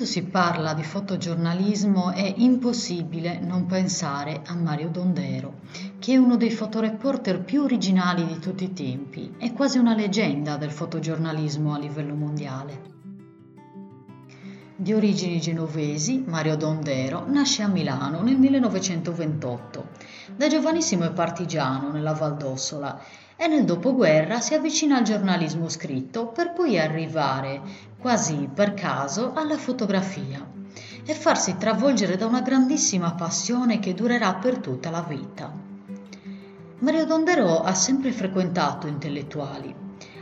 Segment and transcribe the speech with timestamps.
[0.00, 5.58] Quando si parla di fotogiornalismo è impossibile non pensare a Mario Dondero,
[5.98, 10.56] che è uno dei fotoreporter più originali di tutti i tempi, è quasi una leggenda
[10.56, 12.80] del fotogiornalismo a livello mondiale.
[14.74, 19.88] Di origini genovesi, Mario Dondero nasce a Milano nel 1928.
[20.34, 22.98] Da giovanissimo è partigiano nella Val d'Ossola
[23.42, 27.62] e nel dopoguerra si avvicina al giornalismo scritto per poi arrivare,
[27.98, 30.46] quasi per caso, alla fotografia
[31.06, 35.50] e farsi travolgere da una grandissima passione che durerà per tutta la vita.
[36.80, 39.74] Mario Dondero ha sempre frequentato intellettuali.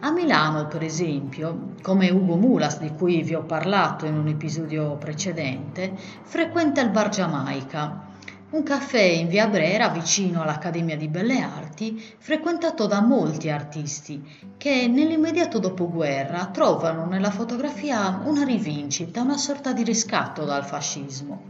[0.00, 4.96] A Milano, per esempio, come Ugo Mulas, di cui vi ho parlato in un episodio
[4.96, 8.13] precedente, frequenta il Bar Giamaica,
[8.54, 14.22] un caffè in via Brera vicino all'Accademia di Belle Arti, frequentato da molti artisti
[14.56, 21.42] che nell'immediato dopoguerra trovano nella fotografia una rivincita, una sorta di riscatto dal fascismo.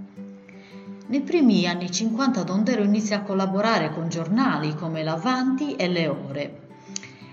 [1.09, 6.64] Nei primi anni 50 Dondero inizia a collaborare con giornali come L'Avanti e Le Ore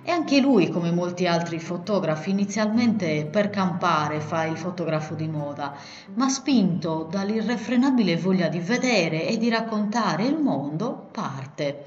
[0.04, 5.76] e anche lui, come molti altri fotografi, inizialmente per campare fa il fotografo di moda,
[6.16, 11.86] ma spinto dall'irrefrenabile voglia di vedere e di raccontare il mondo, parte.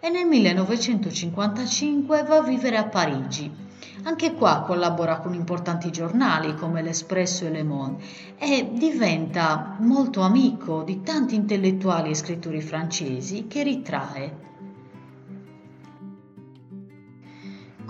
[0.00, 3.70] E nel 1955 va a vivere a Parigi.
[4.04, 8.02] Anche qua collabora con importanti giornali come l'Espresso e Le Monde
[8.36, 14.50] e diventa molto amico di tanti intellettuali e scrittori francesi che ritrae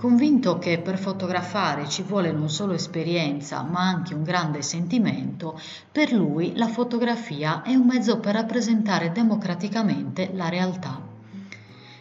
[0.03, 5.57] Convinto che per fotografare ci vuole non solo esperienza, ma anche un grande sentimento,
[5.89, 11.12] per lui la fotografia è un mezzo per rappresentare democraticamente la realtà.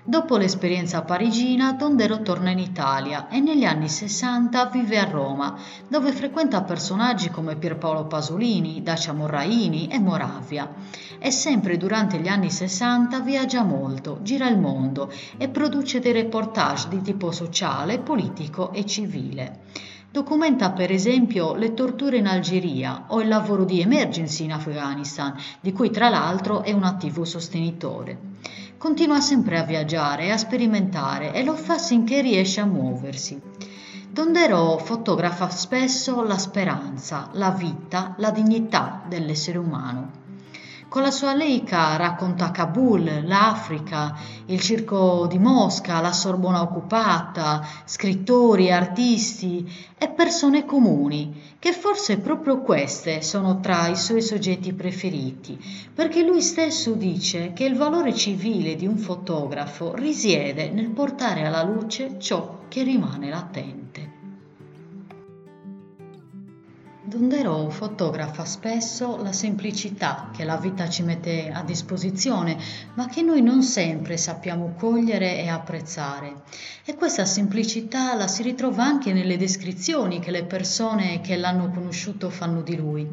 [0.05, 5.57] Dopo l'esperienza parigina, Tondero torna in Italia e negli anni 60 vive a Roma,
[5.87, 10.69] dove frequenta personaggi come Pierpaolo Pasolini, Dacia Morraini e Moravia.
[11.21, 16.89] E sempre durante gli anni 60 viaggia molto, gira il mondo e produce dei reportage
[16.89, 19.61] di tipo sociale, politico e civile.
[20.11, 25.73] Documenta per esempio le torture in Algeria o il lavoro di emergency in Afghanistan, di
[25.73, 28.19] cui tra l'altro è un attivo sostenitore.
[28.83, 33.41] Continua sempre a viaggiare e a sperimentare e lo fa finché riesce a muoversi.
[34.11, 40.22] Dondero fotografa spesso la speranza, la vita, la dignità dell'essere umano.
[40.93, 44.15] Con la sua Leica racconta Kabul, l'Africa,
[44.45, 49.67] il circo di Mosca, la Sorbona occupata, scrittori, artisti
[49.97, 55.59] e persone comuni, che forse proprio queste sono tra i suoi soggetti preferiti,
[55.95, 61.63] perché lui stesso dice che il valore civile di un fotografo risiede nel portare alla
[61.63, 64.12] luce ciò che rimane latente.
[67.13, 72.57] Dondero fotografa spesso la semplicità che la vita ci mette a disposizione,
[72.95, 76.37] ma che noi non sempre sappiamo cogliere e apprezzare.
[76.87, 82.31] E questa semplicità la si ritrova anche nelle descrizioni che le persone che l'hanno conosciuto
[82.31, 83.07] fanno di lui.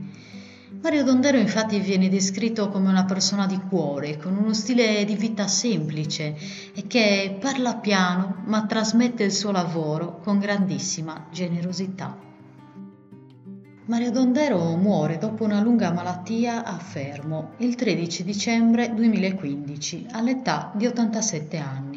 [0.81, 5.49] Mario Dondero infatti viene descritto come una persona di cuore, con uno stile di vita
[5.49, 6.37] semplice
[6.73, 12.28] e che parla piano ma trasmette il suo lavoro con grandissima generosità.
[13.89, 20.85] Mario Dondero muore dopo una lunga malattia a Fermo il 13 dicembre 2015 all'età di
[20.85, 21.88] 87 anni.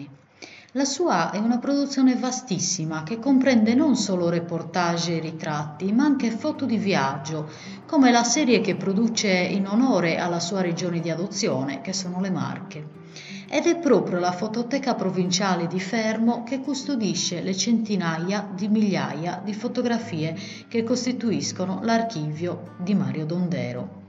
[0.75, 6.31] La sua è una produzione vastissima che comprende non solo reportage e ritratti, ma anche
[6.31, 7.47] foto di viaggio,
[7.84, 12.31] come la serie che produce in onore alla sua regione di adozione, che sono le
[12.31, 13.00] Marche
[13.50, 19.53] ed è proprio la Fototeca Provinciale di Fermo che custodisce le centinaia di migliaia di
[19.53, 20.34] fotografie
[20.69, 24.00] che costituiscono l'archivio di Mario Dondero.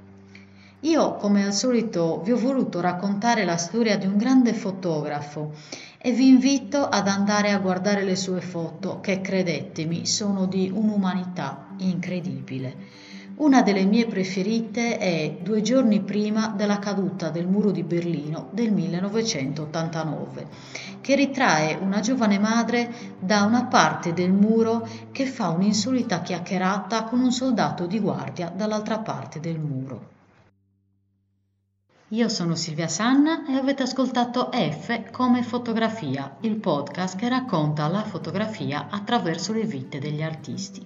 [0.84, 5.52] Io, come al solito, vi ho voluto raccontare la storia di un grande fotografo
[6.06, 11.68] e vi invito ad andare a guardare le sue foto che, credetemi, sono di un'umanità
[11.78, 12.76] incredibile.
[13.36, 18.74] Una delle mie preferite è Due giorni prima della caduta del muro di Berlino del
[18.74, 20.48] 1989,
[21.00, 27.22] che ritrae una giovane madre da una parte del muro che fa un'insolita chiacchierata con
[27.22, 30.23] un soldato di guardia dall'altra parte del muro.
[32.14, 38.04] Io sono Silvia Sanna e avete ascoltato F come fotografia, il podcast che racconta la
[38.04, 40.86] fotografia attraverso le vite degli artisti.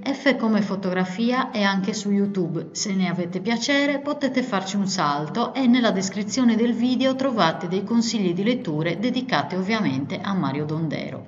[0.00, 2.68] F come fotografia è anche su YouTube.
[2.70, 7.82] Se ne avete piacere potete farci un salto e nella descrizione del video trovate dei
[7.82, 11.26] consigli di letture dedicati ovviamente a Mario Dondero.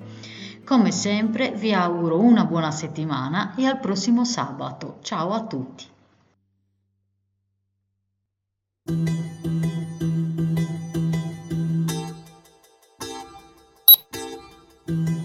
[0.63, 4.99] Come sempre vi auguro una buona settimana e al prossimo sabato.
[5.01, 5.92] Ciao a tutti!
[8.85, 9.09] thank
[14.89, 15.22] you